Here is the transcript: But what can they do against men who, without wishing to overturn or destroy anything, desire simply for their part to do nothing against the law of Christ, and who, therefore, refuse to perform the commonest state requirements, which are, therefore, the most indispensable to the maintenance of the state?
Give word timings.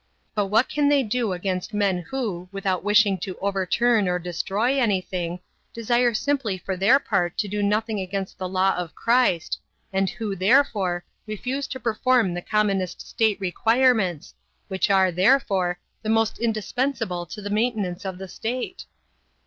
But 0.33 0.47
what 0.47 0.67
can 0.67 0.89
they 0.89 1.03
do 1.03 1.31
against 1.31 1.75
men 1.75 1.99
who, 2.09 2.49
without 2.51 2.83
wishing 2.83 3.19
to 3.19 3.37
overturn 3.37 4.07
or 4.09 4.17
destroy 4.17 4.79
anything, 4.79 5.41
desire 5.75 6.15
simply 6.15 6.57
for 6.57 6.75
their 6.75 6.97
part 6.97 7.37
to 7.37 7.47
do 7.47 7.61
nothing 7.61 7.99
against 7.99 8.39
the 8.39 8.49
law 8.49 8.75
of 8.75 8.95
Christ, 8.95 9.59
and 9.93 10.09
who, 10.09 10.35
therefore, 10.35 11.05
refuse 11.27 11.67
to 11.67 11.79
perform 11.79 12.33
the 12.33 12.41
commonest 12.41 13.07
state 13.07 13.39
requirements, 13.39 14.33
which 14.69 14.89
are, 14.89 15.11
therefore, 15.11 15.77
the 16.01 16.09
most 16.09 16.39
indispensable 16.39 17.27
to 17.27 17.39
the 17.39 17.51
maintenance 17.51 18.03
of 18.03 18.17
the 18.17 18.27
state? 18.27 18.85